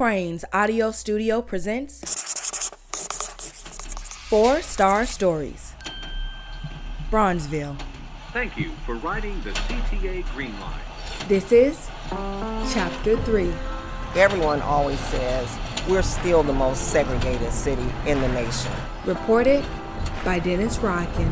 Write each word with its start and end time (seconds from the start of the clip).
Crain's 0.00 0.46
Audio 0.54 0.92
Studio 0.92 1.42
presents 1.42 2.00
Four 4.30 4.62
Star 4.62 5.04
Stories. 5.04 5.74
Bronzeville. 7.10 7.78
Thank 8.32 8.56
you 8.56 8.70
for 8.86 8.94
riding 8.94 9.38
the 9.42 9.50
CTA 9.50 10.24
Green 10.32 10.58
Line. 10.58 10.80
This 11.28 11.52
is 11.52 11.90
Chapter 12.72 13.18
3. 13.24 13.52
Everyone 14.14 14.62
always 14.62 14.98
says 15.00 15.58
we're 15.86 16.00
still 16.00 16.42
the 16.42 16.54
most 16.54 16.88
segregated 16.88 17.52
city 17.52 17.86
in 18.06 18.22
the 18.22 18.28
nation. 18.28 18.72
Reported 19.04 19.62
by 20.24 20.38
Dennis 20.38 20.78
Rodkin. 20.78 21.30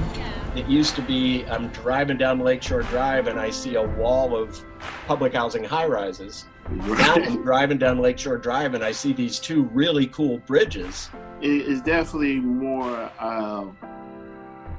It 0.54 0.66
used 0.66 0.94
to 0.96 1.00
be 1.00 1.46
I'm 1.46 1.68
driving 1.68 2.18
down 2.18 2.40
Lakeshore 2.40 2.82
Drive 2.82 3.28
and 3.28 3.40
I 3.40 3.48
see 3.48 3.76
a 3.76 3.82
wall 3.82 4.36
of 4.36 4.62
public 5.06 5.32
housing 5.32 5.64
high 5.64 5.86
rises. 5.86 6.44
Now 6.70 7.14
I'm 7.14 7.42
driving 7.42 7.78
down 7.78 7.98
Lakeshore 7.98 8.36
Drive 8.36 8.74
and 8.74 8.84
I 8.84 8.92
see 8.92 9.12
these 9.12 9.38
two 9.38 9.64
really 9.72 10.06
cool 10.08 10.38
bridges. 10.38 11.08
It 11.40 11.62
is 11.62 11.80
definitely 11.80 12.40
more 12.40 13.10
uh, 13.18 13.66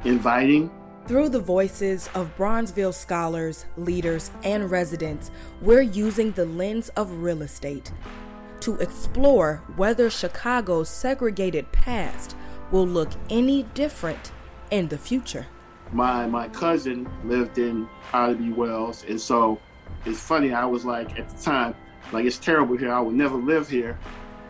inviting. 0.03 0.71
Through 1.07 1.29
the 1.29 1.39
voices 1.39 2.07
of 2.13 2.35
Bronzeville 2.37 2.93
scholars, 2.93 3.65
leaders, 3.77 4.29
and 4.43 4.69
residents, 4.69 5.31
we're 5.61 5.81
using 5.81 6.31
the 6.33 6.45
lens 6.45 6.89
of 6.89 7.11
real 7.23 7.41
estate 7.41 7.91
to 8.59 8.75
explore 8.75 9.63
whether 9.75 10.09
Chicago's 10.09 10.89
segregated 10.89 11.71
past 11.71 12.35
will 12.71 12.85
look 12.85 13.09
any 13.31 13.63
different 13.73 14.31
in 14.69 14.87
the 14.89 14.97
future. 14.97 15.47
My 15.91 16.27
my 16.27 16.47
cousin 16.49 17.09
lived 17.23 17.57
in 17.57 17.87
Ida 18.13 18.35
B. 18.35 18.51
Wells, 18.51 19.03
and 19.07 19.19
so 19.19 19.59
it's 20.05 20.19
funny. 20.19 20.53
I 20.53 20.65
was 20.65 20.85
like 20.85 21.17
at 21.17 21.29
the 21.29 21.41
time, 21.41 21.73
like 22.11 22.25
it's 22.25 22.37
terrible 22.37 22.77
here. 22.77 22.91
I 22.91 22.99
would 22.99 23.15
never 23.15 23.35
live 23.35 23.69
here, 23.69 23.97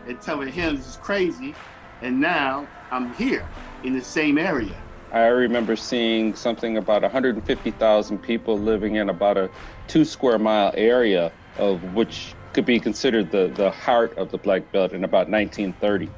and 0.06 0.20
telling 0.20 0.50
him 0.52 0.76
this 0.76 0.86
is 0.88 0.96
crazy. 0.96 1.54
And 2.02 2.20
now 2.20 2.66
I'm 2.90 3.12
here 3.14 3.46
in 3.84 3.94
the 3.94 4.02
same 4.02 4.38
area. 4.38 4.74
I 5.12 5.26
remember 5.26 5.76
seeing 5.76 6.34
something 6.34 6.76
about 6.76 7.02
150,000 7.02 8.18
people 8.18 8.58
living 8.58 8.96
in 8.96 9.10
about 9.10 9.36
a 9.36 9.50
two 9.88 10.04
square 10.04 10.38
mile 10.38 10.72
area 10.76 11.32
of 11.58 11.82
which 11.94 12.34
could 12.52 12.64
be 12.64 12.80
considered 12.80 13.30
the, 13.30 13.52
the 13.54 13.70
heart 13.70 14.16
of 14.16 14.30
the 14.30 14.38
Black 14.38 14.70
Belt 14.72 14.92
in 14.92 15.04
about 15.04 15.28
1930. 15.28 16.08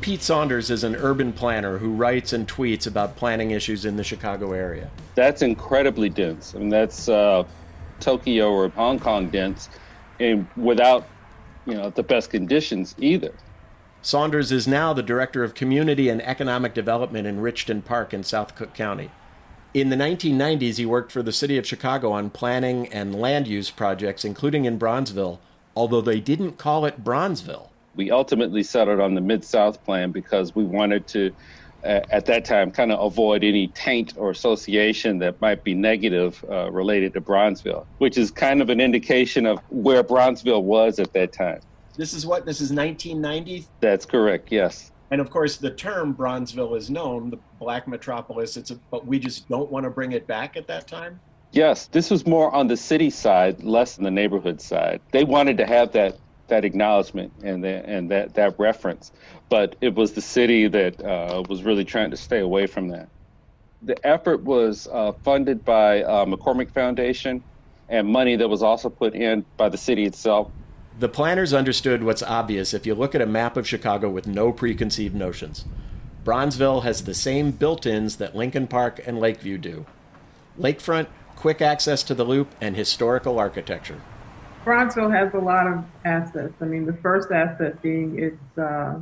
Pete 0.00 0.22
Saunders 0.22 0.70
is 0.70 0.84
an 0.84 0.96
urban 0.96 1.32
planner 1.32 1.78
who 1.78 1.92
writes 1.92 2.32
and 2.32 2.48
tweets 2.48 2.86
about 2.86 3.16
planning 3.16 3.52
issues 3.52 3.84
in 3.84 3.96
the 3.96 4.04
Chicago 4.04 4.52
area. 4.52 4.90
That's 5.14 5.42
incredibly 5.42 6.08
dense. 6.08 6.54
I 6.54 6.58
mean, 6.58 6.70
that's 6.70 7.08
uh, 7.08 7.44
Tokyo 8.00 8.50
or 8.50 8.68
Hong 8.70 8.98
Kong 8.98 9.30
dense, 9.30 9.68
and 10.22 10.46
without 10.56 11.06
you 11.66 11.74
know 11.74 11.90
the 11.90 12.02
best 12.02 12.30
conditions 12.30 12.94
either. 12.98 13.32
Saunders 14.00 14.50
is 14.50 14.66
now 14.66 14.92
the 14.92 15.02
director 15.02 15.44
of 15.44 15.54
community 15.54 16.08
and 16.08 16.20
economic 16.22 16.74
development 16.74 17.26
in 17.26 17.40
Richton 17.40 17.84
Park 17.84 18.12
in 18.12 18.24
South 18.24 18.56
Cook 18.56 18.74
County. 18.74 19.10
In 19.74 19.90
the 19.90 19.96
1990s, 19.96 20.76
he 20.76 20.84
worked 20.84 21.12
for 21.12 21.22
the 21.22 21.32
city 21.32 21.56
of 21.56 21.66
Chicago 21.66 22.10
on 22.12 22.30
planning 22.30 22.92
and 22.92 23.14
land 23.14 23.46
use 23.46 23.70
projects, 23.70 24.24
including 24.24 24.64
in 24.64 24.78
Bronzeville, 24.78 25.38
although 25.76 26.00
they 26.00 26.20
didn't 26.20 26.58
call 26.58 26.84
it 26.84 27.04
Bronzeville. 27.04 27.68
We 27.94 28.10
ultimately 28.10 28.64
settled 28.64 29.00
on 29.00 29.14
the 29.14 29.20
Mid 29.20 29.44
South 29.44 29.82
plan 29.84 30.10
because 30.10 30.54
we 30.54 30.64
wanted 30.64 31.06
to, 31.08 31.34
at 31.84 32.26
that 32.26 32.44
time, 32.44 32.70
kind 32.70 32.92
of 32.92 33.00
avoid 33.00 33.42
any 33.44 33.68
taint 33.68 34.14
or 34.16 34.30
association 34.30 35.18
that 35.18 35.40
might 35.40 35.64
be 35.64 35.74
negative 35.74 36.44
uh, 36.48 36.70
related 36.70 37.12
to 37.14 37.20
Bronzeville, 37.20 37.86
which 37.98 38.16
is 38.18 38.30
kind 38.30 38.62
of 38.62 38.70
an 38.70 38.80
indication 38.80 39.46
of 39.46 39.58
where 39.70 40.04
Bronzeville 40.04 40.62
was 40.62 40.98
at 40.98 41.12
that 41.12 41.32
time. 41.32 41.60
This 41.96 42.14
is 42.14 42.24
what? 42.24 42.46
This 42.46 42.60
is 42.60 42.72
1990? 42.72 43.66
That's 43.80 44.06
correct, 44.06 44.50
yes. 44.50 44.92
And 45.10 45.20
of 45.20 45.30
course, 45.30 45.58
the 45.58 45.70
term 45.70 46.14
Bronzeville 46.14 46.76
is 46.76 46.88
known, 46.88 47.30
the 47.30 47.38
black 47.58 47.86
metropolis, 47.86 48.56
it's 48.56 48.70
a, 48.70 48.76
but 48.90 49.06
we 49.06 49.18
just 49.18 49.48
don't 49.48 49.70
want 49.70 49.84
to 49.84 49.90
bring 49.90 50.12
it 50.12 50.26
back 50.26 50.56
at 50.56 50.66
that 50.68 50.88
time? 50.88 51.20
Yes, 51.50 51.86
this 51.88 52.10
was 52.10 52.26
more 52.26 52.50
on 52.54 52.66
the 52.66 52.78
city 52.78 53.10
side, 53.10 53.62
less 53.62 53.98
on 53.98 54.04
the 54.04 54.10
neighborhood 54.10 54.58
side. 54.58 55.02
They 55.10 55.24
wanted 55.24 55.58
to 55.58 55.66
have 55.66 55.92
that 55.92 56.16
that 56.52 56.66
acknowledgement 56.66 57.32
and 57.42 57.64
and 57.64 58.10
that 58.10 58.34
that 58.34 58.58
reference, 58.58 59.10
but 59.48 59.74
it 59.80 59.94
was 59.94 60.12
the 60.12 60.20
city 60.20 60.68
that 60.68 61.02
uh, 61.02 61.42
was 61.48 61.62
really 61.62 61.84
trying 61.84 62.10
to 62.10 62.16
stay 62.16 62.40
away 62.40 62.66
from 62.66 62.88
that. 62.88 63.08
The 63.80 63.96
effort 64.06 64.42
was 64.42 64.86
uh, 64.92 65.12
funded 65.24 65.64
by 65.64 66.02
uh, 66.02 66.26
McCormick 66.26 66.70
Foundation 66.70 67.42
and 67.88 68.06
money 68.06 68.36
that 68.36 68.48
was 68.48 68.62
also 68.62 68.90
put 68.90 69.14
in 69.14 69.46
by 69.56 69.70
the 69.70 69.78
city 69.78 70.04
itself. 70.04 70.50
The 70.98 71.08
planners 71.08 71.54
understood 71.54 72.04
what's 72.04 72.22
obvious 72.22 72.74
if 72.74 72.84
you 72.84 72.94
look 72.94 73.14
at 73.14 73.22
a 73.22 73.26
map 73.26 73.56
of 73.56 73.66
Chicago 73.66 74.10
with 74.10 74.26
no 74.26 74.52
preconceived 74.52 75.14
notions. 75.14 75.64
Bronzeville 76.22 76.82
has 76.82 77.04
the 77.04 77.14
same 77.14 77.50
built 77.50 77.86
ins 77.86 78.16
that 78.18 78.36
Lincoln 78.36 78.66
Park 78.66 79.00
and 79.06 79.18
Lakeview 79.18 79.56
do 79.56 79.86
lakefront, 80.60 81.06
quick 81.34 81.62
access 81.62 82.02
to 82.02 82.14
the 82.14 82.24
loop, 82.24 82.54
and 82.60 82.76
historical 82.76 83.38
architecture. 83.38 84.02
Bronzeville 84.64 85.12
has 85.12 85.34
a 85.34 85.38
lot 85.38 85.66
of 85.66 85.84
assets. 86.04 86.54
I 86.60 86.66
mean, 86.66 86.86
the 86.86 86.92
first 86.94 87.32
asset 87.32 87.82
being 87.82 88.18
its 88.18 88.58
uh, 88.58 89.00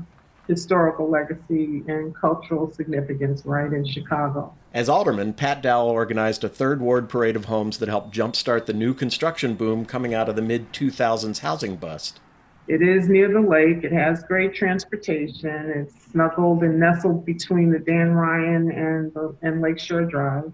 historical 0.48 1.10
legacy 1.10 1.84
and 1.86 2.14
cultural 2.14 2.72
significance 2.72 3.44
right 3.44 3.70
in 3.72 3.86
Chicago. 3.86 4.54
As 4.72 4.88
alderman, 4.88 5.34
Pat 5.34 5.62
Dowell 5.62 5.90
organized 5.90 6.44
a 6.44 6.48
third 6.48 6.80
ward 6.80 7.08
parade 7.08 7.36
of 7.36 7.44
homes 7.44 7.78
that 7.78 7.88
helped 7.88 8.14
jumpstart 8.14 8.66
the 8.66 8.72
new 8.72 8.94
construction 8.94 9.54
boom 9.54 9.84
coming 9.84 10.14
out 10.14 10.28
of 10.28 10.36
the 10.36 10.42
mid 10.42 10.72
2000s 10.72 11.40
housing 11.40 11.76
bust. 11.76 12.20
It 12.66 12.82
is 12.82 13.08
near 13.08 13.28
the 13.32 13.40
lake. 13.40 13.84
It 13.84 13.92
has 13.92 14.22
great 14.22 14.54
transportation. 14.54 15.70
It's 15.74 16.10
snuggled 16.12 16.62
and 16.62 16.80
nestled 16.80 17.26
between 17.26 17.70
the 17.70 17.80
Dan 17.80 18.12
Ryan 18.12 18.70
and, 18.70 19.12
the, 19.12 19.36
and 19.42 19.60
Lakeshore 19.60 20.04
Drive. 20.04 20.52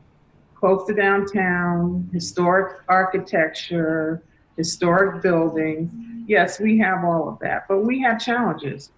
Close 0.55 0.87
to 0.87 0.95
downtown, 0.95 2.09
historic 2.12 2.78
architecture, 2.89 4.22
historic 4.56 5.22
buildings. 5.22 5.91
Yes, 6.27 6.59
we 6.59 6.78
have 6.78 7.05
all 7.05 7.28
of 7.28 7.39
that, 7.41 7.67
but 7.69 7.81
we 7.81 8.00
have 8.03 8.21
challenges. 8.21 8.91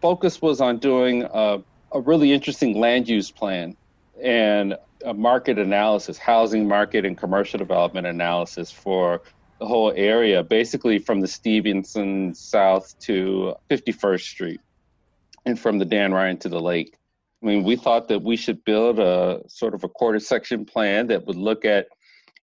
Focus 0.00 0.40
was 0.40 0.60
on 0.60 0.78
doing 0.78 1.24
a, 1.32 1.60
a 1.92 2.00
really 2.00 2.32
interesting 2.32 2.78
land 2.78 3.08
use 3.08 3.30
plan 3.30 3.76
and 4.22 4.76
a 5.04 5.14
market 5.14 5.58
analysis, 5.58 6.18
housing 6.18 6.66
market 6.66 7.04
and 7.04 7.16
commercial 7.16 7.58
development 7.58 8.06
analysis 8.06 8.70
for 8.70 9.22
the 9.60 9.66
whole 9.66 9.92
area, 9.96 10.42
basically 10.42 10.98
from 10.98 11.20
the 11.20 11.28
Stevenson 11.28 12.34
South 12.34 12.98
to 13.00 13.54
51st 13.70 14.20
Street 14.20 14.60
and 15.46 15.58
from 15.58 15.78
the 15.78 15.84
Dan 15.84 16.12
Ryan 16.12 16.36
to 16.38 16.48
the 16.48 16.60
lake. 16.60 16.96
I 17.42 17.46
mean, 17.46 17.62
we 17.62 17.76
thought 17.76 18.08
that 18.08 18.22
we 18.22 18.36
should 18.36 18.64
build 18.64 18.98
a 18.98 19.42
sort 19.46 19.74
of 19.74 19.84
a 19.84 19.88
quarter 19.88 20.18
section 20.18 20.64
plan 20.64 21.06
that 21.08 21.26
would 21.26 21.36
look 21.36 21.64
at, 21.64 21.88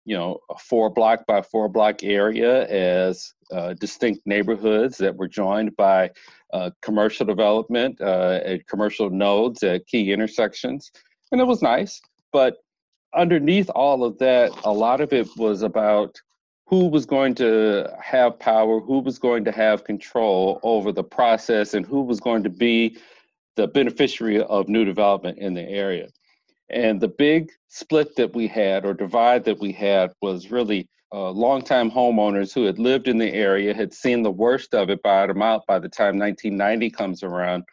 you 0.05 0.15
know, 0.15 0.39
a 0.49 0.57
four 0.57 0.89
block 0.89 1.25
by 1.27 1.41
four 1.41 1.67
block 1.67 2.03
area 2.03 2.67
as 2.67 3.33
uh, 3.51 3.73
distinct 3.73 4.21
neighborhoods 4.25 4.97
that 4.97 5.15
were 5.15 5.27
joined 5.27 5.75
by 5.75 6.11
uh, 6.53 6.69
commercial 6.81 7.25
development 7.25 7.99
uh, 7.99 8.39
commercial 8.69 9.09
nodes 9.09 9.63
at 9.63 9.85
key 9.87 10.13
intersections 10.13 10.91
and 11.31 11.41
it 11.41 11.47
was 11.47 11.61
nice. 11.61 12.01
But 12.31 12.57
underneath 13.13 13.69
all 13.69 14.03
of 14.03 14.17
that, 14.19 14.51
a 14.63 14.71
lot 14.71 15.01
of 15.01 15.13
it 15.13 15.27
was 15.37 15.61
about 15.61 16.19
who 16.67 16.87
was 16.87 17.05
going 17.05 17.35
to 17.35 17.93
have 18.01 18.39
power, 18.39 18.79
who 18.79 18.99
was 18.99 19.19
going 19.19 19.45
to 19.45 19.51
have 19.51 19.83
control 19.83 20.59
over 20.63 20.91
the 20.91 21.03
process, 21.03 21.73
and 21.73 21.85
who 21.85 22.01
was 22.01 22.19
going 22.19 22.43
to 22.43 22.49
be 22.49 22.97
the 23.55 23.67
beneficiary 23.67 24.41
of 24.41 24.67
new 24.67 24.83
development 24.83 25.37
in 25.37 25.53
the 25.53 25.61
area. 25.61 26.07
And 26.69 26.99
the 26.99 27.07
big 27.07 27.51
split 27.67 28.15
that 28.15 28.33
we 28.33 28.47
had, 28.47 28.85
or 28.85 28.93
divide 28.93 29.43
that 29.45 29.59
we 29.59 29.71
had, 29.71 30.11
was 30.21 30.51
really 30.51 30.87
uh, 31.13 31.29
longtime 31.29 31.91
homeowners 31.91 32.53
who 32.53 32.63
had 32.63 32.79
lived 32.79 33.07
in 33.07 33.17
the 33.17 33.31
area, 33.33 33.73
had 33.73 33.93
seen 33.93 34.23
the 34.23 34.31
worst 34.31 34.73
of 34.73 34.89
it 34.89 35.01
bottom 35.03 35.41
out 35.41 35.65
by 35.67 35.79
the 35.79 35.89
time 35.89 36.17
1990 36.17 36.89
comes 36.89 37.23
around, 37.23 37.63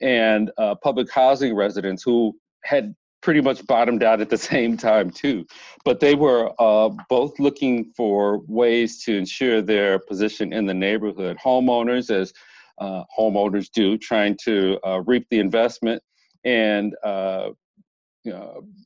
and 0.00 0.50
uh, 0.58 0.74
public 0.76 1.10
housing 1.10 1.54
residents 1.54 2.02
who 2.02 2.34
had 2.64 2.94
pretty 3.22 3.40
much 3.40 3.64
bottomed 3.66 4.02
out 4.02 4.20
at 4.20 4.28
the 4.28 4.38
same 4.52 4.76
time 4.76 5.10
too. 5.10 5.46
But 5.84 6.00
they 6.00 6.14
were 6.14 6.52
uh, 6.58 6.90
both 7.08 7.38
looking 7.38 7.92
for 7.96 8.38
ways 8.46 9.02
to 9.04 9.16
ensure 9.16 9.62
their 9.62 9.98
position 9.98 10.52
in 10.52 10.66
the 10.66 10.74
neighborhood. 10.74 11.38
Homeowners 11.42 12.10
as 12.10 12.32
uh, 12.78 13.04
homeowners 13.18 13.70
do 13.70 13.96
trying 13.96 14.36
to 14.44 14.78
uh, 14.84 15.00
reap 15.02 15.26
the 15.30 15.38
investment. 15.38 16.02
And 16.44 16.94
uh, 17.04 17.50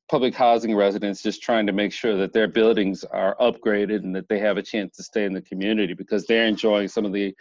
public 0.09 0.35
housing 0.35 0.75
residents 0.75 1.23
just 1.23 1.43
trying 1.43 1.67
to 1.67 1.73
make 1.73 1.93
sure 1.93 2.17
that 2.17 2.33
their 2.33 2.49
buildings 2.49 3.05
are 3.05 3.37
upgraded 3.41 4.03
and 4.03 4.15
that 4.15 4.29
they 4.29 4.39
have 4.39 4.57
a 4.57 4.63
chance 4.63 4.97
to 4.97 5.03
stay 5.03 5.25
in 5.25 5.33
the 5.33 5.43
community 5.43 5.95
because 5.95 6.27
they're 6.27 6.47
enjoying 6.47 6.89
some 6.89 7.05
of 7.05 7.13
the 7.13 7.35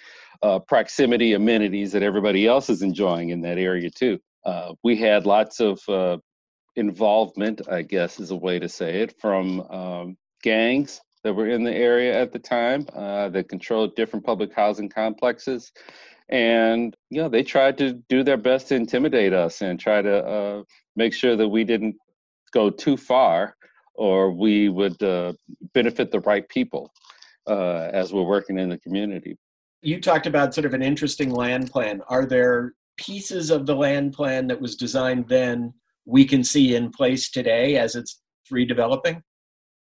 uh, 0.43 0.59
proximity 0.59 1.33
amenities 1.33 1.91
that 1.91 2.03
everybody 2.03 2.45
else 2.45 2.69
is 2.69 2.81
enjoying 2.81 3.29
in 3.29 3.41
that 3.41 3.57
area 3.57 3.89
too 3.89 4.19
uh, 4.45 4.73
we 4.83 4.95
had 4.95 5.25
lots 5.25 5.59
of 5.59 5.79
uh, 5.89 6.17
involvement, 6.75 7.61
I 7.69 7.81
guess 7.81 8.19
is 8.19 8.31
a 8.31 8.35
way 8.35 8.59
to 8.59 8.69
say 8.69 9.01
it, 9.01 9.19
from 9.19 9.61
um, 9.61 10.17
gangs 10.43 11.01
that 11.23 11.33
were 11.33 11.49
in 11.49 11.63
the 11.63 11.73
area 11.73 12.19
at 12.19 12.31
the 12.31 12.39
time 12.39 12.85
uh, 12.93 13.29
that 13.29 13.49
controlled 13.49 13.95
different 13.95 14.25
public 14.25 14.53
housing 14.53 14.89
complexes. 14.89 15.71
And, 16.29 16.95
you 17.09 17.21
know, 17.21 17.29
they 17.29 17.43
tried 17.43 17.77
to 17.77 17.93
do 18.09 18.23
their 18.23 18.37
best 18.37 18.69
to 18.69 18.75
intimidate 18.75 19.33
us 19.33 19.61
and 19.61 19.79
try 19.79 20.01
to 20.01 20.25
uh, 20.25 20.63
make 20.95 21.13
sure 21.13 21.35
that 21.35 21.47
we 21.47 21.63
didn't 21.63 21.95
go 22.51 22.69
too 22.69 22.97
far 22.97 23.55
or 23.93 24.31
we 24.31 24.69
would 24.69 25.01
uh, 25.03 25.33
benefit 25.73 26.11
the 26.11 26.19
right 26.21 26.47
people 26.49 26.91
uh, 27.47 27.89
as 27.93 28.13
we're 28.13 28.23
working 28.23 28.57
in 28.57 28.69
the 28.69 28.77
community. 28.79 29.37
You 29.81 30.01
talked 30.01 30.25
about 30.25 30.53
sort 30.53 30.65
of 30.65 30.73
an 30.73 30.81
interesting 30.81 31.29
land 31.29 31.71
plan. 31.71 32.01
Are 32.07 32.25
there 32.25 32.73
pieces 32.97 33.51
of 33.51 33.65
the 33.65 33.75
land 33.75 34.13
plan 34.13 34.47
that 34.47 34.59
was 34.59 34.75
designed 34.75 35.27
then 35.27 35.73
we 36.05 36.25
can 36.25 36.43
see 36.43 36.75
in 36.75 36.91
place 36.91 37.29
today 37.29 37.77
as 37.77 37.95
it's 37.95 38.21
redeveloping? 38.51 39.21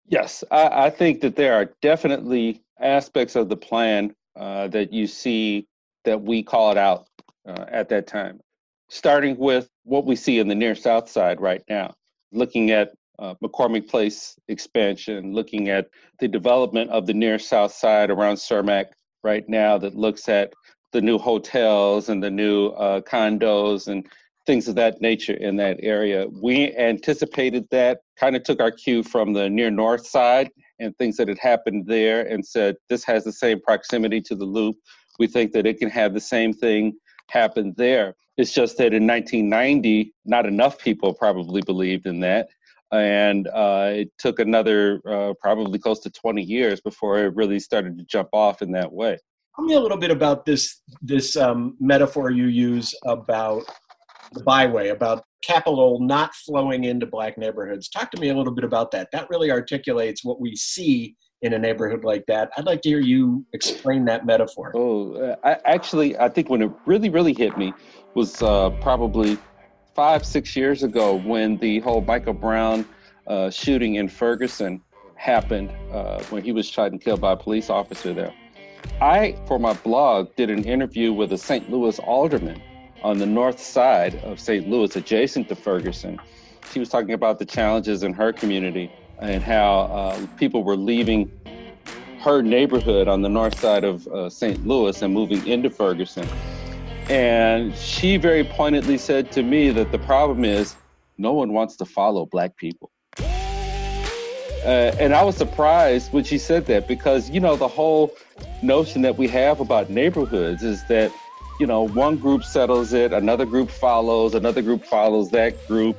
Yes, 0.08 0.44
I, 0.50 0.86
I 0.86 0.90
think 0.90 1.20
that 1.20 1.36
there 1.36 1.54
are 1.54 1.74
definitely 1.82 2.62
aspects 2.80 3.36
of 3.36 3.48
the 3.48 3.56
plan 3.56 4.14
uh, 4.38 4.68
that 4.68 4.92
you 4.92 5.06
see 5.06 5.66
that 6.06 6.22
we 6.22 6.42
called 6.42 6.78
out 6.78 7.06
uh, 7.46 7.66
at 7.68 7.90
that 7.90 8.06
time. 8.06 8.40
Starting 8.88 9.36
with 9.36 9.68
what 9.84 10.06
we 10.06 10.16
see 10.16 10.38
in 10.38 10.48
the 10.48 10.54
near 10.54 10.74
south 10.74 11.10
side 11.10 11.40
right 11.40 11.62
now, 11.68 11.92
looking 12.32 12.70
at 12.70 12.92
uh, 13.18 13.34
McCormick 13.42 13.88
Place 13.88 14.36
expansion, 14.48 15.32
looking 15.32 15.68
at 15.68 15.88
the 16.20 16.28
development 16.28 16.90
of 16.90 17.06
the 17.06 17.14
near 17.14 17.38
south 17.38 17.72
side 17.72 18.10
around 18.10 18.36
Cermak 18.36 18.86
right 19.24 19.48
now 19.48 19.76
that 19.78 19.94
looks 19.94 20.28
at 20.28 20.52
the 20.92 21.00
new 21.00 21.18
hotels 21.18 22.08
and 22.08 22.22
the 22.22 22.30
new 22.30 22.68
uh, 22.68 23.00
condos 23.00 23.88
and 23.88 24.06
things 24.46 24.68
of 24.68 24.76
that 24.76 25.00
nature 25.00 25.34
in 25.34 25.56
that 25.56 25.78
area. 25.82 26.26
We 26.40 26.74
anticipated 26.76 27.66
that, 27.70 28.00
kind 28.16 28.36
of 28.36 28.44
took 28.44 28.60
our 28.60 28.70
cue 28.70 29.02
from 29.02 29.32
the 29.32 29.50
near 29.50 29.70
north 29.70 30.06
side 30.06 30.50
and 30.78 30.96
things 30.96 31.16
that 31.16 31.28
had 31.28 31.38
happened 31.38 31.86
there 31.86 32.22
and 32.22 32.46
said 32.46 32.76
this 32.88 33.02
has 33.04 33.24
the 33.24 33.32
same 33.32 33.60
proximity 33.60 34.20
to 34.20 34.36
the 34.36 34.44
loop. 34.44 34.76
We 35.18 35.26
think 35.26 35.52
that 35.52 35.66
it 35.66 35.78
can 35.78 35.90
have 35.90 36.14
the 36.14 36.20
same 36.20 36.52
thing 36.52 36.96
happen 37.28 37.74
there. 37.76 38.14
It's 38.36 38.52
just 38.52 38.76
that 38.78 38.92
in 38.92 39.06
1990, 39.06 40.12
not 40.24 40.46
enough 40.46 40.78
people 40.78 41.14
probably 41.14 41.62
believed 41.62 42.06
in 42.06 42.20
that. 42.20 42.48
And 42.92 43.48
uh, 43.48 43.90
it 43.92 44.12
took 44.18 44.38
another 44.38 45.00
uh, 45.08 45.34
probably 45.40 45.78
close 45.78 46.00
to 46.00 46.10
20 46.10 46.42
years 46.42 46.80
before 46.80 47.18
it 47.18 47.34
really 47.34 47.58
started 47.58 47.98
to 47.98 48.04
jump 48.04 48.28
off 48.32 48.62
in 48.62 48.70
that 48.72 48.92
way. 48.92 49.18
Tell 49.56 49.64
me 49.64 49.74
a 49.74 49.80
little 49.80 49.96
bit 49.96 50.10
about 50.10 50.44
this 50.44 50.82
this 51.00 51.34
um, 51.36 51.76
metaphor 51.80 52.30
you 52.30 52.46
use 52.46 52.94
about 53.06 53.64
the 54.32 54.42
byway, 54.42 54.88
about 54.88 55.24
capital 55.42 55.98
not 56.00 56.34
flowing 56.34 56.84
into 56.84 57.06
black 57.06 57.38
neighborhoods. 57.38 57.88
Talk 57.88 58.10
to 58.10 58.20
me 58.20 58.28
a 58.28 58.34
little 58.34 58.52
bit 58.52 58.64
about 58.64 58.90
that. 58.90 59.08
That 59.12 59.30
really 59.30 59.50
articulates 59.50 60.24
what 60.24 60.40
we 60.40 60.54
see 60.56 61.16
in 61.42 61.52
a 61.52 61.58
neighborhood 61.58 62.04
like 62.04 62.24
that. 62.26 62.50
I'd 62.56 62.64
like 62.64 62.82
to 62.82 62.88
hear 62.88 63.00
you 63.00 63.44
explain 63.52 64.04
that 64.06 64.24
metaphor. 64.24 64.72
Oh, 64.74 65.14
uh, 65.14 65.36
I, 65.44 65.58
actually, 65.64 66.18
I 66.18 66.28
think 66.28 66.48
when 66.48 66.62
it 66.62 66.70
really, 66.86 67.10
really 67.10 67.34
hit 67.34 67.56
me 67.58 67.74
was 68.14 68.42
uh, 68.42 68.70
probably 68.80 69.38
five, 69.94 70.24
six 70.24 70.56
years 70.56 70.82
ago 70.82 71.16
when 71.20 71.58
the 71.58 71.80
whole 71.80 72.00
Michael 72.00 72.32
Brown 72.32 72.86
uh, 73.26 73.50
shooting 73.50 73.96
in 73.96 74.08
Ferguson 74.08 74.82
happened 75.14 75.70
uh, 75.92 76.22
when 76.24 76.42
he 76.42 76.52
was 76.52 76.66
shot 76.66 76.92
and 76.92 77.00
killed 77.00 77.20
by 77.20 77.32
a 77.32 77.36
police 77.36 77.70
officer 77.70 78.14
there. 78.14 78.34
I, 79.00 79.36
for 79.46 79.58
my 79.58 79.72
blog, 79.74 80.34
did 80.36 80.50
an 80.50 80.64
interview 80.64 81.12
with 81.12 81.32
a 81.32 81.38
St. 81.38 81.70
Louis 81.70 81.98
alderman 81.98 82.62
on 83.02 83.18
the 83.18 83.26
north 83.26 83.58
side 83.58 84.16
of 84.16 84.40
St. 84.40 84.68
Louis, 84.68 84.94
adjacent 84.96 85.48
to 85.48 85.56
Ferguson. 85.56 86.18
She 86.72 86.78
was 86.78 86.88
talking 86.88 87.12
about 87.12 87.38
the 87.38 87.44
challenges 87.44 88.02
in 88.02 88.12
her 88.14 88.32
community 88.32 88.90
and 89.20 89.42
how 89.42 89.80
uh, 89.82 90.26
people 90.36 90.64
were 90.64 90.76
leaving 90.76 91.30
her 92.20 92.42
neighborhood 92.42 93.08
on 93.08 93.22
the 93.22 93.28
north 93.28 93.58
side 93.58 93.84
of 93.84 94.06
uh, 94.08 94.28
St. 94.28 94.66
Louis 94.66 95.00
and 95.00 95.14
moving 95.14 95.46
into 95.46 95.70
Ferguson. 95.70 96.26
And 97.08 97.74
she 97.76 98.16
very 98.16 98.42
pointedly 98.42 98.98
said 98.98 99.30
to 99.32 99.42
me 99.42 99.70
that 99.70 99.92
the 99.92 99.98
problem 99.98 100.44
is 100.44 100.74
no 101.18 101.32
one 101.32 101.52
wants 101.52 101.76
to 101.76 101.84
follow 101.84 102.26
black 102.26 102.56
people. 102.56 102.90
Uh, 104.66 104.90
and 104.98 105.14
I 105.14 105.22
was 105.22 105.36
surprised 105.36 106.12
when 106.12 106.24
she 106.24 106.38
said 106.38 106.66
that 106.66 106.88
because, 106.88 107.30
you 107.30 107.38
know, 107.38 107.54
the 107.54 107.68
whole 107.68 108.12
notion 108.60 109.02
that 109.02 109.16
we 109.16 109.28
have 109.28 109.60
about 109.60 109.88
neighborhoods 109.88 110.64
is 110.64 110.82
that, 110.88 111.12
you 111.60 111.66
know, 111.68 111.86
one 111.86 112.16
group 112.16 112.42
settles 112.42 112.92
it, 112.92 113.12
another 113.12 113.46
group 113.46 113.70
follows, 113.70 114.34
another 114.34 114.62
group 114.62 114.84
follows 114.84 115.30
that 115.30 115.64
group. 115.68 115.96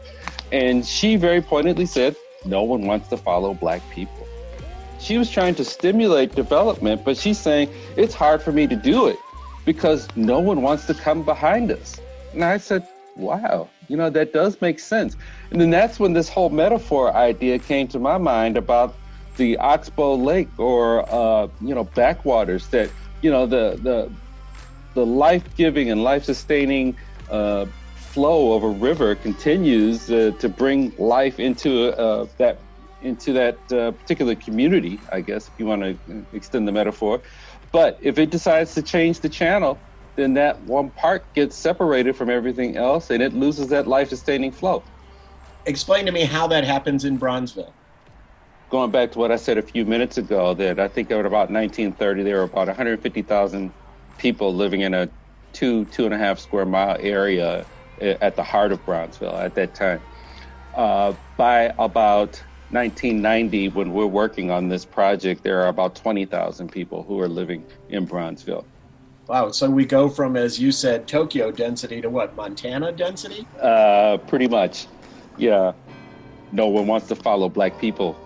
And 0.52 0.86
she 0.86 1.16
very 1.16 1.42
pointedly 1.42 1.86
said, 1.86 2.18
no 2.48 2.64
one 2.64 2.86
wants 2.86 3.08
to 3.10 3.18
follow 3.18 3.54
black 3.54 3.82
people. 3.92 4.28
She 5.00 5.18
was 5.18 5.30
trying 5.30 5.56
to 5.56 5.64
stimulate 5.64 6.34
development, 6.36 7.06
but 7.06 7.18
she's 7.18 7.38
saying 7.38 7.70
it's 7.96 8.14
hard 8.14 8.42
for 8.42 8.52
me 8.52 8.66
to 8.68 8.76
do 8.76 9.08
it 9.08 9.18
because 9.66 10.08
no 10.16 10.40
one 10.40 10.62
wants 10.62 10.88
to 10.88 10.94
come 10.94 11.24
behind 11.24 11.72
us. 11.72 12.00
And 12.34 12.44
I 12.44 12.58
said, 12.58 12.88
wow, 13.16 13.70
you 13.88 13.98
know, 13.98 14.10
that 14.10 14.34
does 14.34 14.60
make 14.62 14.80
sense. 14.80 15.16
And 15.52 15.62
then 15.62 15.70
that's 15.70 16.00
when 16.00 16.14
this 16.14 16.30
whole 16.30 16.50
metaphor 16.50 17.14
idea 17.14 17.60
came 17.60 17.88
to 17.90 18.00
my 18.00 18.18
mind 18.18 18.58
about 18.58 18.96
the 19.38 19.58
Oxbow 19.58 20.16
Lake 20.16 20.50
or, 20.58 21.08
uh, 21.14 21.48
you 21.62 21.76
know, 21.76 21.84
backwaters 21.84 22.68
that, 22.70 22.90
you 23.22 23.30
know, 23.30 23.46
the, 23.46 23.80
the, 23.84 24.12
the 24.96 25.06
life-giving 25.06 25.92
and 25.92 26.04
life-sustaining 26.04 26.98
uh, 27.30 27.66
flow 28.08 28.54
of 28.54 28.64
a 28.64 28.70
river 28.70 29.16
continues 29.16 30.10
uh, 30.10 30.32
to 30.40 30.50
bring 30.50 30.94
life 30.98 31.40
into 31.40 31.90
uh, 31.98 32.28
that 32.38 32.60
into 33.02 33.34
that 33.34 33.58
uh, 33.72 33.92
particular 33.92 34.36
community, 34.36 35.00
I 35.12 35.22
guess, 35.22 35.48
if 35.48 35.54
you 35.60 35.66
want 35.66 35.84
to 35.84 36.26
extend 36.34 36.68
the 36.68 36.72
metaphor. 36.72 37.22
But 37.72 38.00
if 38.02 38.18
it 38.18 38.32
decides 38.32 38.74
to 38.74 38.82
change 38.82 39.20
the 39.20 39.30
channel, 39.30 39.78
then 40.16 40.34
that 40.34 40.60
one 40.62 40.90
part 40.90 41.32
gets 41.34 41.56
separated 41.56 42.16
from 42.16 42.30
everything 42.30 42.76
else 42.76 43.12
and 43.12 43.22
it 43.22 43.34
loses 43.34 43.68
that 43.68 43.88
life 43.88 44.10
sustaining 44.10 44.52
flow. 44.52 44.84
Explain 45.66 46.06
to 46.08 46.12
me 46.12 46.24
how 46.24 46.48
that 46.48 46.64
happens 46.64 47.06
in 47.06 47.20
Bronzeville. 47.20 47.72
Going 48.70 48.90
back 48.90 49.12
to 49.12 49.20
what 49.20 49.32
I 49.32 49.36
said 49.36 49.58
a 49.58 49.62
few 49.62 49.86
minutes 49.86 50.18
ago, 50.18 50.54
that 50.56 50.80
I 50.80 50.88
think 50.88 51.12
at 51.12 51.26
about 51.26 51.52
1930, 51.52 52.24
there 52.24 52.38
were 52.38 52.44
about 52.44 52.68
150,000 52.68 53.72
people 54.18 54.54
living 54.54 54.82
in 54.82 54.94
a 54.94 55.08
two, 55.54 55.86
two 55.86 56.06
and 56.06 56.14
a 56.14 56.18
half 56.18 56.40
square 56.40 56.66
mile 56.66 56.98
area 57.00 57.66
at 58.02 58.36
the 58.36 58.44
heart 58.44 58.72
of 58.72 58.86
Bronzeville 58.86 59.38
at 59.40 59.56
that 59.56 59.76
time. 59.76 60.02
Uh, 60.76 61.14
by 61.38 61.74
about 61.80 62.42
1990, 62.70 63.70
when 63.70 63.94
we're 63.94 64.06
working 64.06 64.52
on 64.52 64.70
this 64.70 64.86
project, 64.86 65.44
there 65.44 65.62
are 65.62 65.68
about 65.68 65.96
20,000 65.96 66.72
people 66.72 67.04
who 67.04 67.20
are 67.20 67.28
living 67.28 67.66
in 67.90 68.08
Bronzeville. 68.08 68.66
Wow. 69.28 69.52
So 69.52 69.70
we 69.70 69.86
go 69.86 70.10
from, 70.10 70.38
as 70.38 70.60
you 70.60 70.72
said, 70.72 71.08
Tokyo 71.08 71.52
density 71.52 72.02
to 72.02 72.10
what, 72.10 72.36
Montana 72.36 72.92
density? 72.92 73.48
Uh, 73.60 74.18
pretty 74.28 74.48
much. 74.48 74.88
Yeah. 75.38 75.74
No 76.52 76.68
one 76.68 76.88
wants 76.88 77.08
to 77.08 77.16
follow 77.16 77.50
black 77.50 77.80
people. 77.80 78.18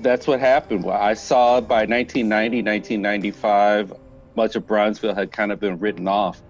That's 0.00 0.26
what 0.26 0.40
happened. 0.40 0.84
Well, 0.84 1.00
I 1.00 1.14
saw 1.14 1.60
by 1.60 1.84
1990, 1.84 2.62
1995, 2.62 3.92
much 4.34 4.56
of 4.56 4.66
Bronzeville 4.66 5.14
had 5.14 5.30
kind 5.30 5.52
of 5.52 5.60
been 5.60 5.78
written 5.78 6.08
off 6.08 6.40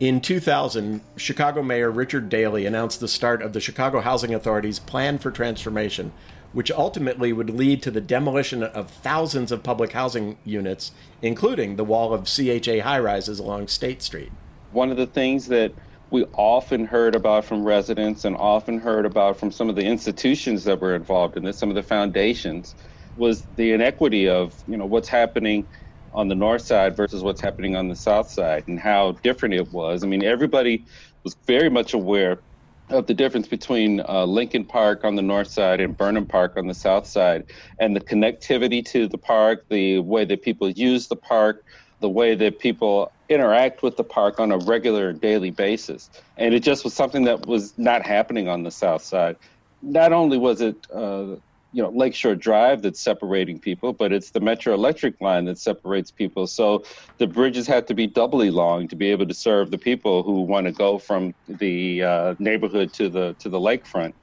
in 0.00 0.22
2000, 0.22 1.02
Chicago 1.16 1.62
Mayor 1.62 1.90
Richard 1.90 2.30
Daley 2.30 2.64
announced 2.64 3.00
the 3.00 3.08
start 3.08 3.42
of 3.42 3.52
the 3.52 3.60
Chicago 3.60 4.00
Housing 4.00 4.34
Authority's 4.34 4.78
Plan 4.78 5.18
for 5.18 5.30
Transformation, 5.30 6.10
which 6.54 6.72
ultimately 6.72 7.34
would 7.34 7.50
lead 7.50 7.82
to 7.82 7.90
the 7.90 8.00
demolition 8.00 8.62
of 8.62 8.90
thousands 8.90 9.52
of 9.52 9.62
public 9.62 9.92
housing 9.92 10.38
units, 10.42 10.92
including 11.20 11.76
the 11.76 11.84
wall 11.84 12.14
of 12.14 12.24
CHA 12.24 12.80
high 12.82 12.98
rises 12.98 13.38
along 13.38 13.68
State 13.68 14.00
Street. 14.00 14.32
One 14.72 14.90
of 14.90 14.96
the 14.96 15.06
things 15.06 15.48
that 15.48 15.72
we 16.10 16.24
often 16.32 16.86
heard 16.86 17.14
about 17.14 17.44
from 17.44 17.62
residents 17.62 18.24
and 18.24 18.34
often 18.36 18.78
heard 18.78 19.04
about 19.04 19.38
from 19.38 19.52
some 19.52 19.68
of 19.68 19.76
the 19.76 19.84
institutions 19.84 20.64
that 20.64 20.80
were 20.80 20.94
involved 20.94 21.36
in 21.36 21.44
this, 21.44 21.58
some 21.58 21.68
of 21.68 21.74
the 21.74 21.82
foundations, 21.82 22.74
was 23.18 23.44
the 23.56 23.72
inequity 23.72 24.28
of 24.28 24.54
you 24.66 24.78
know 24.78 24.86
what's 24.86 25.08
happening 25.08 25.66
on 26.12 26.28
the 26.28 26.34
north 26.34 26.62
side 26.62 26.96
versus 26.96 27.22
what's 27.22 27.40
happening 27.40 27.76
on 27.76 27.88
the 27.88 27.96
south 27.96 28.30
side 28.30 28.64
and 28.66 28.78
how 28.78 29.12
different 29.22 29.54
it 29.54 29.70
was. 29.72 30.02
I 30.02 30.06
mean, 30.06 30.24
everybody 30.24 30.86
was 31.24 31.36
very 31.46 31.70
much 31.70 31.94
aware 31.94 32.42
of 32.90 33.06
the 33.06 33.14
difference 33.14 33.46
between 33.46 34.00
uh, 34.00 34.24
Lincoln 34.24 34.64
Park 34.64 35.04
on 35.04 35.14
the 35.14 35.22
north 35.22 35.48
side 35.48 35.80
and 35.80 35.96
Burnham 35.96 36.26
Park 36.26 36.56
on 36.56 36.66
the 36.66 36.74
south 36.74 37.06
side, 37.06 37.44
and 37.78 37.94
the 37.94 38.00
connectivity 38.00 38.84
to 38.86 39.06
the 39.08 39.18
park, 39.18 39.64
the 39.70 40.00
way 40.00 40.24
that 40.24 40.42
people 40.42 40.68
use 40.70 41.06
the 41.06 41.16
park, 41.16 41.64
the 42.00 42.08
way 42.08 42.34
that 42.34 42.58
people 42.58 43.12
interact 43.28 43.82
with 43.82 43.96
the 43.96 44.04
park 44.04 44.40
on 44.40 44.50
a 44.50 44.58
regular 44.58 45.12
daily 45.12 45.50
basis. 45.50 46.10
And 46.36 46.52
it 46.52 46.60
just 46.60 46.82
was 46.82 46.94
something 46.94 47.24
that 47.24 47.46
was 47.46 47.78
not 47.78 48.04
happening 48.04 48.48
on 48.48 48.64
the 48.64 48.72
south 48.72 49.02
side. 49.02 49.36
Not 49.82 50.12
only 50.12 50.36
was 50.36 50.60
it 50.60 50.86
uh, 50.92 51.36
you 51.72 51.82
know 51.82 51.90
Lakeshore 51.90 52.36
Drive 52.36 52.82
that's 52.82 53.02
separating 53.02 53.60
people, 53.60 53.92
but 53.92 54.12
it's 54.12 54.30
the 54.32 54.40
Metra 54.40 54.74
Electric 54.74 55.20
line 55.20 55.46
that 55.46 55.58
separates 55.58 56.10
people. 56.10 56.46
So 56.46 56.84
the 57.18 57.26
bridges 57.26 57.66
have 57.68 57.86
to 57.86 57.94
be 57.94 58.06
doubly 58.06 58.50
long 58.50 58.88
to 58.88 58.96
be 58.96 59.10
able 59.10 59.26
to 59.26 59.34
serve 59.34 59.70
the 59.70 59.78
people 59.78 60.22
who 60.22 60.42
want 60.42 60.66
to 60.66 60.72
go 60.72 60.98
from 60.98 61.34
the 61.48 62.02
uh, 62.02 62.34
neighborhood 62.38 62.92
to 62.94 63.08
the 63.08 63.36
to 63.40 63.48
the 63.48 63.60
lakefront, 63.60 64.14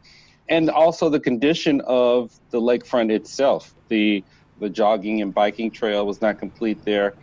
and 0.49 0.69
also 0.69 1.09
the 1.09 1.19
condition 1.19 1.81
of 1.87 2.31
the 2.51 2.61
lakefront 2.61 3.11
itself. 3.11 3.73
The 3.89 4.25
The 4.59 4.69
jogging 4.69 5.21
and 5.21 5.33
biking 5.33 5.71
trail 5.71 6.05
was 6.05 6.21
not 6.21 6.39
complete 6.39 6.81
there. 6.85 7.15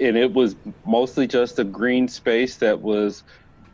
And 0.00 0.16
it 0.16 0.32
was 0.32 0.56
mostly 0.86 1.26
just 1.28 1.58
a 1.58 1.64
green 1.64 2.08
space 2.08 2.58
that 2.58 2.80
was 2.80 3.24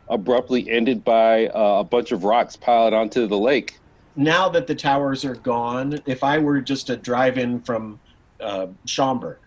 abruptly 0.09 0.69
ended 0.69 1.03
by 1.03 1.47
uh, 1.47 1.79
a 1.79 1.83
bunch 1.85 2.11
of 2.11 2.23
rocks 2.25 2.57
piled 2.57 2.93
onto 2.93 3.27
the 3.27 3.39
lake. 3.39 3.78
Now 4.19 4.49
that 4.49 4.67
the 4.67 4.75
towers 4.75 5.23
are 5.23 5.35
gone, 5.35 6.01
if 6.05 6.25
I 6.25 6.39
were 6.39 6.59
just 6.59 6.87
to 6.87 6.97
drive 6.97 7.37
in 7.37 7.61
from 7.61 8.01
uh, 8.41 8.67
Schaumburg, 8.83 9.37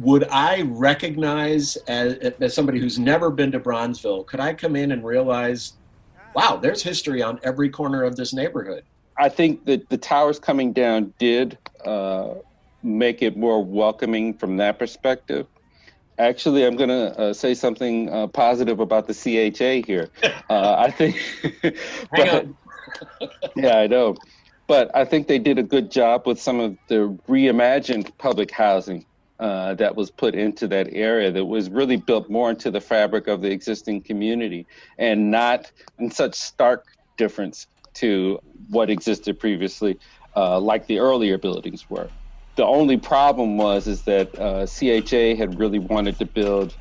would 0.00 0.26
I 0.28 0.62
recognize 0.62 1.76
as, 1.86 2.14
as 2.40 2.52
somebody 2.52 2.80
who's 2.80 2.98
never 2.98 3.30
been 3.30 3.52
to 3.52 3.60
Bronzeville, 3.60 4.26
could 4.26 4.40
I 4.40 4.54
come 4.54 4.74
in 4.74 4.90
and 4.90 5.04
realize, 5.04 5.74
wow, 6.34 6.56
there's 6.56 6.82
history 6.82 7.22
on 7.22 7.38
every 7.44 7.70
corner 7.70 8.02
of 8.02 8.16
this 8.16 8.32
neighborhood? 8.32 8.82
I 9.16 9.28
think 9.28 9.64
that 9.66 9.88
the 9.88 9.98
towers 9.98 10.40
coming 10.40 10.72
down 10.72 11.14
did 11.20 11.56
uh, 11.84 12.34
make 12.82 13.22
it 13.22 13.36
more 13.36 13.64
welcoming 13.64 14.34
from 14.34 14.56
that 14.56 14.80
perspective. 14.80 15.46
Actually, 16.18 16.66
I'm 16.66 16.74
going 16.74 16.88
to 16.88 17.16
uh, 17.16 17.32
say 17.32 17.54
something 17.54 18.10
uh, 18.10 18.26
positive 18.26 18.80
about 18.80 19.06
the 19.06 19.14
CHA 19.14 19.86
here. 19.86 20.08
Uh, 20.50 20.74
I 20.80 20.90
think. 20.90 21.16
but, 22.10 22.48
yeah, 23.56 23.76
I 23.78 23.86
know. 23.86 24.16
But 24.68 24.90
I 24.94 25.04
think 25.04 25.26
they 25.26 25.38
did 25.38 25.58
a 25.58 25.62
good 25.64 25.90
job 25.90 26.26
with 26.26 26.40
some 26.40 26.60
of 26.60 26.78
the 26.88 27.18
reimagined 27.28 28.16
public 28.18 28.50
housing 28.52 29.06
uh, 29.40 29.74
that 29.74 29.96
was 29.96 30.10
put 30.10 30.34
into 30.34 30.68
that 30.68 30.88
area 30.92 31.32
that 31.32 31.44
was 31.44 31.70
really 31.70 31.96
built 31.96 32.30
more 32.30 32.50
into 32.50 32.70
the 32.70 32.80
fabric 32.80 33.26
of 33.26 33.40
the 33.40 33.50
existing 33.50 34.02
community 34.02 34.66
and 34.98 35.30
not 35.30 35.72
in 35.98 36.10
such 36.10 36.34
stark 36.36 36.84
difference 37.16 37.66
to 37.94 38.38
what 38.68 38.90
existed 38.90 39.38
previously, 39.38 39.98
uh, 40.36 40.60
like 40.60 40.86
the 40.86 40.98
earlier 40.98 41.38
buildings 41.38 41.86
were. 41.88 42.12
The 42.56 42.64
only 42.66 42.98
problem 42.98 43.56
was 43.56 43.86
is 43.86 44.04
that 44.04 44.28
uh, 44.38 44.66
CHA 44.66 45.36
had 45.40 45.58
really 45.58 45.78
wanted 45.78 46.18
to 46.18 46.26
build 46.26 46.76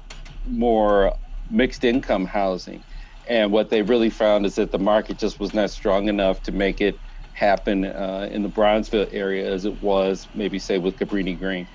more 0.45 1.15
mixed 1.49 1.83
income 1.83 2.25
housing, 2.25 2.83
and 3.29 3.51
what 3.51 3.69
they 3.69 3.83
really 3.83 4.09
found 4.09 4.45
is 4.45 4.55
that 4.55 4.71
the 4.71 4.79
market 4.79 5.19
just 5.19 5.39
was 5.39 5.53
not 5.53 5.69
strong 5.69 6.09
enough 6.09 6.41
to 6.43 6.51
make 6.51 6.81
it 6.81 6.97
happen 7.33 7.85
uh, 7.85 8.27
in 8.31 8.41
the 8.41 8.49
Bronzeville 8.49 9.07
area 9.13 9.49
as 9.49 9.63
it 9.65 9.81
was 9.81 10.27
maybe 10.33 10.59
say 10.59 10.77
with 10.79 10.97
Cabrini 10.97 11.37
Green. 11.37 11.67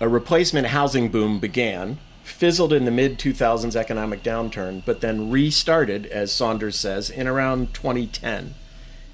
A 0.00 0.08
replacement 0.08 0.68
housing 0.68 1.10
boom 1.10 1.38
began, 1.38 1.98
fizzled 2.22 2.72
in 2.72 2.84
the 2.86 2.90
mid 2.90 3.18
2000s 3.18 3.76
economic 3.76 4.22
downturn, 4.22 4.82
but 4.84 5.00
then 5.00 5.30
restarted, 5.30 6.06
as 6.06 6.32
Saunders 6.32 6.78
says, 6.78 7.10
in 7.10 7.28
around 7.28 7.74
2010. 7.74 8.54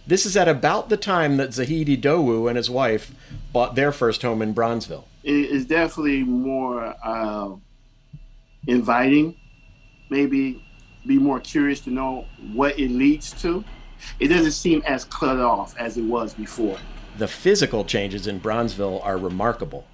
This 0.07 0.27
is 0.27 0.37
at 0.37 0.49
about 0.49 0.91
the 0.91 0.97
time 0.97 1.39
that 1.39 1.55
Zahid 1.55 1.89
Idowu 1.89 2.49
and 2.49 2.57
his 2.57 2.71
wife 2.71 3.15
bought 3.53 3.75
their 3.75 3.91
first 3.91 4.23
home 4.23 4.43
in 4.43 4.55
Bronzeville. 4.55 5.05
It 5.23 5.33
is 5.33 5.65
definitely 5.65 6.23
more 6.23 6.95
uh, 7.03 7.57
inviting, 8.67 9.37
maybe 10.11 10.64
be 11.07 11.19
more 11.19 11.41
curious 11.41 11.81
to 11.81 11.91
know 11.91 12.27
what 12.53 12.79
it 12.79 12.91
leads 12.91 13.33
to. 13.43 13.65
It 14.21 14.29
doesn't 14.29 14.53
seem 14.53 14.83
as 14.87 15.05
cut 15.05 15.39
off 15.39 15.77
as 15.79 15.97
it 15.97 16.03
was 16.03 16.35
before. 16.35 16.79
The 17.17 17.29
physical 17.29 17.85
changes 17.85 18.27
in 18.27 18.41
Bronzeville 18.41 19.05
are 19.05 19.17
remarkable. 19.17 19.87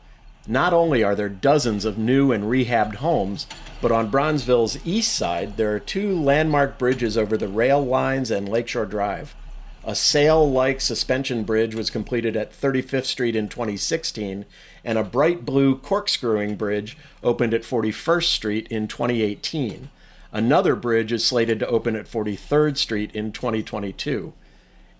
Not 0.47 0.73
only 0.73 1.05
are 1.05 1.15
there 1.15 1.29
dozens 1.29 1.85
of 1.85 1.99
new 1.99 2.33
and 2.33 2.45
rehabbed 2.45 2.97
homes, 2.97 3.47
but 3.83 3.93
on 3.93 4.11
Bronzeville's 4.11 4.79
east 4.87 5.15
side, 5.15 5.57
there 5.57 5.75
are 5.75 5.81
two 5.81 6.19
landmark 6.19 6.79
bridges 6.79 7.17
over 7.19 7.37
the 7.37 7.49
rail 7.49 7.85
lines 7.85 8.31
and 8.31 8.49
Lakeshore 8.49 8.87
Drive. 8.87 9.35
A 9.85 9.95
sail 9.95 10.51
like 10.51 10.81
suspension 10.81 11.45
bridge 11.45 11.75
was 11.75 11.91
completed 11.91 12.37
at 12.37 12.53
35th 12.53 13.07
Street 13.07 13.37
in 13.37 13.49
2016, 13.49 14.45
and 14.85 14.99
a 14.99 15.05
bright 15.05 15.45
blue 15.45 15.77
corkscrewing 15.77 16.57
bridge 16.57 16.97
opened 17.23 17.55
at 17.55 17.63
41st 17.63 18.25
Street 18.25 18.69
in 18.69 18.89
2018. 18.89 19.91
Another 20.33 20.77
bridge 20.77 21.13
is 21.13 21.25
slated 21.25 21.59
to 21.59 21.67
open 21.67 21.97
at 21.97 22.07
43rd 22.07 22.77
Street 22.77 23.11
in 23.15 23.33
2022. 23.33 24.33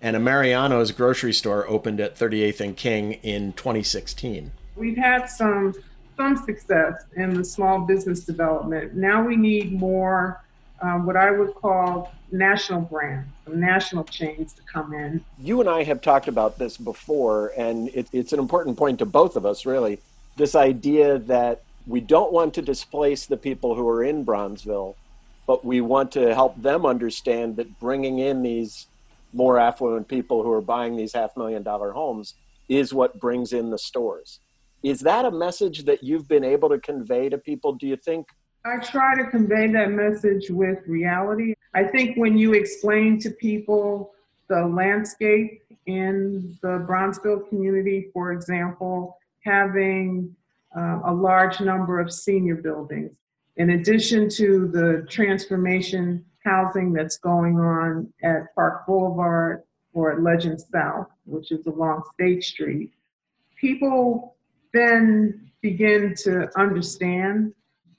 And 0.01 0.15
a 0.15 0.19
Mariano's 0.19 0.91
grocery 0.91 1.31
store 1.31 1.67
opened 1.69 1.99
at 2.01 2.17
38th 2.17 2.59
and 2.59 2.75
King 2.75 3.13
in 3.23 3.53
2016. 3.53 4.51
We've 4.75 4.97
had 4.97 5.27
some 5.27 5.73
some 6.17 6.35
success 6.37 7.05
in 7.15 7.33
the 7.33 7.45
small 7.45 7.79
business 7.79 8.25
development. 8.25 8.93
Now 8.93 9.25
we 9.25 9.35
need 9.35 9.73
more 9.73 10.43
um, 10.81 11.05
what 11.05 11.15
I 11.15 11.31
would 11.31 11.53
call 11.55 12.11
national 12.31 12.81
brands, 12.81 13.29
national 13.47 14.03
chains 14.05 14.53
to 14.53 14.61
come 14.63 14.93
in. 14.93 15.23
You 15.39 15.61
and 15.61 15.69
I 15.69 15.83
have 15.83 16.01
talked 16.01 16.27
about 16.27 16.57
this 16.57 16.77
before, 16.77 17.53
and 17.57 17.89
it, 17.89 18.07
it's 18.11 18.33
an 18.33 18.39
important 18.39 18.77
point 18.77 18.99
to 18.99 19.05
both 19.05 19.35
of 19.35 19.45
us, 19.45 19.65
really. 19.65 19.99
This 20.37 20.55
idea 20.55 21.19
that 21.19 21.61
we 21.85 21.99
don't 22.01 22.31
want 22.31 22.53
to 22.55 22.61
displace 22.61 23.25
the 23.25 23.37
people 23.37 23.75
who 23.75 23.87
are 23.87 24.03
in 24.03 24.25
Bronzeville, 24.25 24.95
but 25.47 25.65
we 25.65 25.81
want 25.81 26.11
to 26.13 26.33
help 26.33 26.61
them 26.61 26.85
understand 26.85 27.55
that 27.57 27.79
bringing 27.79 28.19
in 28.19 28.41
these 28.41 28.87
more 29.33 29.59
affluent 29.59 30.07
people 30.07 30.43
who 30.43 30.51
are 30.51 30.61
buying 30.61 30.95
these 30.95 31.13
half 31.13 31.35
million 31.37 31.63
dollar 31.63 31.91
homes 31.91 32.35
is 32.69 32.93
what 32.93 33.19
brings 33.19 33.53
in 33.53 33.69
the 33.69 33.77
stores. 33.77 34.39
Is 34.83 35.01
that 35.01 35.25
a 35.25 35.31
message 35.31 35.85
that 35.85 36.03
you've 36.03 36.27
been 36.27 36.43
able 36.43 36.69
to 36.69 36.79
convey 36.79 37.29
to 37.29 37.37
people, 37.37 37.73
do 37.73 37.87
you 37.87 37.95
think? 37.95 38.27
I 38.65 38.77
try 38.77 39.15
to 39.15 39.25
convey 39.29 39.67
that 39.67 39.91
message 39.91 40.49
with 40.49 40.79
reality. 40.87 41.55
I 41.73 41.83
think 41.83 42.17
when 42.17 42.37
you 42.37 42.53
explain 42.53 43.19
to 43.19 43.31
people 43.31 44.11
the 44.47 44.65
landscape 44.65 45.63
in 45.85 46.57
the 46.61 46.85
Bronzeville 46.87 47.47
community, 47.49 48.09
for 48.13 48.31
example, 48.31 49.17
having 49.43 50.35
uh, 50.75 50.99
a 51.05 51.13
large 51.13 51.59
number 51.59 51.99
of 51.99 52.11
senior 52.11 52.55
buildings, 52.55 53.11
in 53.57 53.71
addition 53.71 54.29
to 54.29 54.67
the 54.67 55.05
transformation 55.09 56.25
housing 56.43 56.93
that's 56.93 57.17
going 57.17 57.59
on 57.59 58.11
at 58.23 58.53
Park 58.55 58.85
Boulevard 58.87 59.63
or 59.93 60.13
at 60.13 60.21
Legend 60.21 60.59
South, 60.59 61.07
which 61.25 61.51
is 61.51 61.65
along 61.67 62.03
State 62.13 62.43
Street, 62.43 62.91
people 63.59 64.35
then 64.73 65.51
begin 65.61 66.15
to 66.23 66.49
understand 66.57 67.53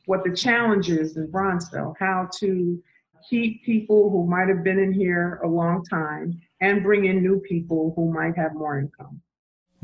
what 0.07 0.25
the 0.25 0.35
challenge 0.35 0.91
is 0.91 1.17
in 1.17 1.29
Bronzeville, 1.29 1.95
how 1.99 2.29
to 2.39 2.83
keep 3.29 3.65
people 3.65 4.11
who 4.11 4.27
might 4.27 4.49
have 4.49 4.65
been 4.65 4.79
in 4.79 4.93
here 4.93 5.41
a 5.45 5.47
long 5.47 5.85
time 5.85 6.41
and 6.61 6.83
bring 6.83 7.05
in 7.05 7.23
new 7.23 7.39
people 7.41 7.93
who 7.95 8.13
might 8.13 8.37
have 8.37 8.55
more 8.55 8.79
income. 8.79 9.21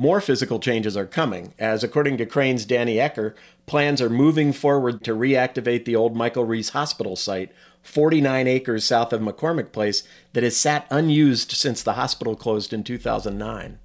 More 0.00 0.21
physical 0.21 0.61
changes 0.61 0.97
are 0.97 1.07
coming, 1.07 1.55
as 1.59 1.83
according 1.83 2.19
to 2.19 2.26
Crain's 2.26 2.64
Danny 2.64 2.99
Ecker, 2.99 3.35
plans 3.67 4.00
are 4.00 4.09
moving 4.09 4.52
forward 4.52 5.02
to 5.02 5.12
reactivate 5.12 5.85
the 5.85 5.97
old 5.97 6.14
Michael 6.14 6.45
Reese 6.45 6.69
Hospital 6.69 7.17
site, 7.17 7.50
49 7.83 8.47
acres 8.47 8.85
south 8.85 9.12
of 9.12 9.21
McCormick 9.21 9.73
Place, 9.73 10.05
that 10.35 10.45
has 10.45 10.57
sat 10.57 10.87
unused 10.88 11.50
since 11.50 11.83
the 11.83 11.95
hospital 11.95 12.37
closed 12.37 12.73
in 12.73 12.85
2009. 12.85 13.81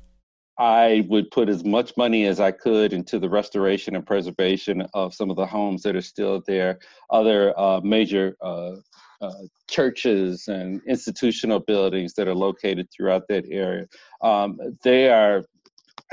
I 0.59 1.03
would 1.09 1.31
put 1.31 1.49
as 1.49 1.65
much 1.65 1.97
money 1.97 2.27
as 2.27 2.39
I 2.39 2.51
could 2.51 2.93
into 2.93 3.17
the 3.17 3.27
restoration 3.27 3.95
and 3.95 4.05
preservation 4.05 4.85
of 4.93 5.15
some 5.15 5.31
of 5.31 5.35
the 5.35 5.47
homes 5.47 5.81
that 5.81 5.95
are 5.95 6.01
still 6.01 6.43
there, 6.45 6.77
other 7.09 7.59
uh, 7.59 7.81
major 7.83 8.37
uh, 8.39 8.75
uh, 9.19 9.33
churches 9.67 10.47
and 10.47 10.79
institutional 10.87 11.59
buildings 11.59 12.13
that 12.13 12.27
are 12.27 12.35
located 12.35 12.87
throughout 12.91 13.27
that 13.29 13.45
area. 13.49 13.87
Um, 14.21 14.59
they 14.83 15.09
are 15.09 15.43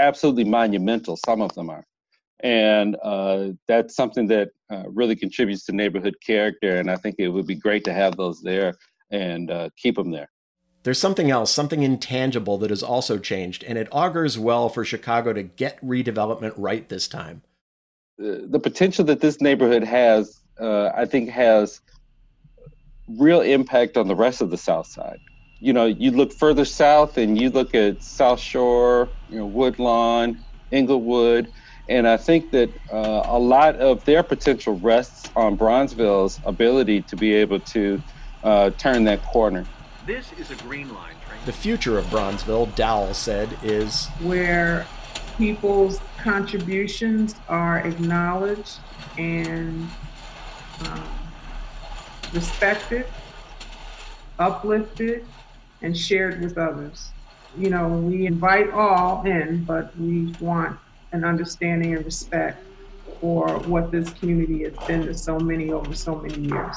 absolutely 0.01 0.45
monumental, 0.45 1.17
some 1.25 1.41
of 1.41 1.55
them 1.55 1.71
are. 1.71 1.85
And 2.43 2.97
uh, 3.03 3.51
that's 3.69 3.95
something 3.95 4.27
that 4.29 4.49
uh, 4.73 4.85
really 4.87 5.15
contributes 5.15 5.65
to 5.67 5.73
neighborhood 5.73 6.17
character. 6.27 6.79
And 6.79 6.91
I 6.91 6.97
think 6.97 7.17
it 7.19 7.29
would 7.29 7.47
be 7.47 7.55
great 7.55 7.85
to 7.85 7.93
have 7.93 8.17
those 8.17 8.41
there 8.43 8.75
and 9.11 9.51
uh, 9.51 9.69
keep 9.77 9.97
them 9.97 10.11
there. 10.11 10.31
There's 10.83 10.99
something 10.99 11.31
else, 11.31 11.53
something 11.53 11.83
intangible 11.83 12.57
that 12.59 12.71
has 12.71 12.83
also 12.83 13.19
changed, 13.19 13.63
and 13.65 13.77
it 13.77 13.87
augurs 13.93 14.39
well 14.39 14.71
for 14.71 14.83
Chicago 14.83 15.35
to 15.35 15.43
get 15.43 15.79
redevelopment 15.85 16.55
right 16.57 16.89
this 16.89 17.07
time. 17.07 17.43
The 18.17 18.61
potential 18.61 19.05
that 19.07 19.21
this 19.21 19.43
neighborhood 19.43 19.85
has, 19.85 20.41
uh, 20.59 20.91
I 20.95 21.05
think, 21.05 21.29
has 21.29 21.83
real 23.09 23.43
impact 23.43 23.99
on 23.99 24.09
the 24.09 24.17
rest 24.17 24.41
of 24.41 24.51
the 24.51 24.57
South 24.57 24.87
Side. 24.87 25.19
You 25.61 25.75
know, 25.75 25.85
you 25.87 26.11
look 26.11 26.33
further 26.33 26.65
south 26.65 27.19
and 27.19 27.39
you 27.39 27.51
look 27.51 27.75
at 27.75 28.03
South 28.03 28.41
Shore, 28.41 29.09
you 29.29 29.39
know, 29.39 29.47
Woodlawn, 29.47 30.39
Englewood, 30.73 31.53
and 31.89 32.09
I 32.09 32.17
think 32.17 32.51
that 32.53 32.71
uh, 32.93 33.23
a 33.27 33.39
lot 33.39 33.77
of 33.77 34.05
their 34.05 34.23
potential 34.23 34.79
rests 34.79 35.29
on 35.37 35.57
Bronzeville's 35.57 36.41
ability 36.47 37.03
to 37.03 37.17
be 37.17 37.35
able 37.35 37.61
to 37.61 38.01
uh, 38.43 38.71
turn 38.71 39.05
that 39.05 39.23
corner. 39.25 39.67
This 40.07 40.33
is 40.39 40.51
a 40.51 40.55
green 40.57 40.89
line 40.95 41.15
train. 41.27 41.41
The 41.45 41.53
future 41.53 41.99
of 41.99 42.07
Bronzeville, 42.07 42.75
Dowell 42.75 43.13
said, 43.13 43.51
is 43.63 44.07
where 44.23 44.87
people's 45.37 46.01
contributions 46.19 47.35
are 47.49 47.81
acknowledged 47.81 48.79
and 49.19 49.89
um, 50.87 51.09
respected, 52.33 53.07
uplifted, 54.39 55.27
and 55.83 55.97
shared 55.97 56.41
with 56.41 56.59
others. 56.59 57.11
You 57.57 57.71
know, 57.71 57.89
we 57.89 58.27
invite 58.27 58.71
all 58.71 59.25
in, 59.25 59.65
but 59.65 59.97
we 59.99 60.35
want 60.41 60.79
an 61.13 61.25
understanding 61.25 61.95
and 61.97 62.05
respect 62.05 62.65
for 63.21 63.59
what 63.61 63.91
this 63.91 64.11
community 64.11 64.63
has 64.65 64.75
been 64.87 65.07
to 65.07 65.15
so 65.15 65.39
many 65.39 65.71
over 65.73 65.95
so 65.95 66.15
many 66.17 66.49
years. 66.49 66.77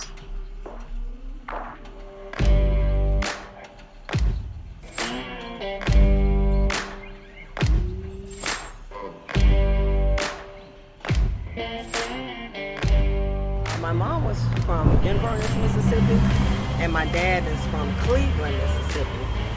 And 16.83 16.91
my 16.91 17.05
dad 17.05 17.47
is 17.47 17.65
from 17.67 17.89
Cleveland, 17.99 18.57
Mississippi. 18.57 19.09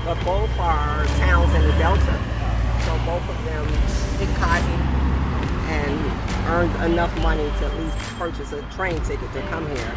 But 0.05 0.15
both 0.25 0.51
are 0.61 1.05
towns 1.19 1.53
in 1.57 1.63
the 1.63 1.73
Delta. 1.73 2.17
So 2.85 2.97
both 3.05 3.29
of 3.29 3.45
them 3.45 3.67
did 4.19 4.33
cotton 4.37 4.81
and 5.67 6.47
earned 6.47 6.93
enough 6.93 7.13
money 7.23 7.43
to 7.43 7.67
at 7.67 7.77
least 7.81 7.97
purchase 8.17 8.53
a 8.53 8.63
train 8.77 9.01
ticket 9.01 9.33
to 9.33 9.43
come 9.49 9.67
here. 9.75 9.95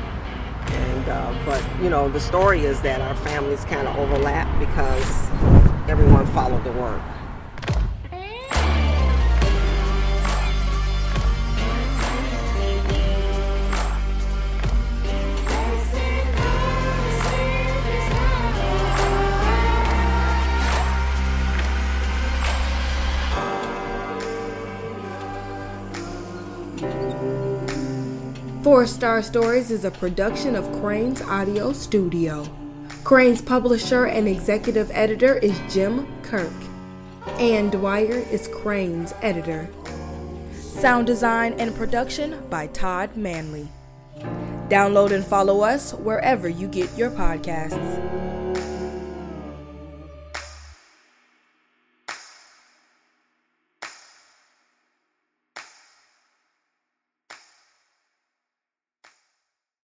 And 0.69 1.09
uh, 1.09 1.43
but 1.45 1.63
you 1.83 1.91
know 1.91 2.09
the 2.09 2.19
story 2.19 2.65
is 2.65 2.81
that 2.81 2.99
our 2.99 3.15
families 3.17 3.63
kind 3.65 3.87
of 3.87 3.95
overlap 3.97 4.47
because 4.57 5.29
everyone 5.87 6.25
followed 6.33 6.63
the 6.63 6.71
work. 6.71 7.01
Four 28.79 28.87
Star 28.87 29.21
Stories 29.21 29.71
is 29.71 29.83
a 29.83 29.91
production 29.91 30.55
of 30.55 30.71
Crain's 30.79 31.21
Audio 31.23 31.73
Studio. 31.73 32.47
Crain's 33.03 33.41
publisher 33.41 34.05
and 34.05 34.25
executive 34.25 34.89
editor 34.93 35.35
is 35.39 35.59
Jim 35.69 36.07
Kirk. 36.21 36.53
Ann 37.41 37.71
Dwyer 37.71 38.19
is 38.31 38.47
Crain's 38.47 39.13
editor. 39.21 39.67
Sound 40.53 41.07
design 41.07 41.55
and 41.59 41.75
production 41.75 42.41
by 42.49 42.67
Todd 42.67 43.17
Manley. 43.17 43.67
Download 44.69 45.11
and 45.11 45.25
follow 45.25 45.59
us 45.59 45.93
wherever 45.93 46.47
you 46.47 46.69
get 46.69 46.97
your 46.97 47.11
podcasts. 47.11 48.18